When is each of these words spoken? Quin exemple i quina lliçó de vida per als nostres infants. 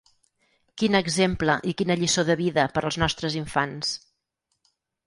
Quin 0.81 0.97
exemple 0.99 1.57
i 1.73 1.75
quina 1.83 1.99
lliçó 2.01 2.27
de 2.31 2.39
vida 2.43 2.67
per 2.79 2.87
als 2.91 2.99
nostres 3.05 3.39
infants. 3.45 3.97